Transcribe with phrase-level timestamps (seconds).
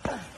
[0.00, 0.31] Come on.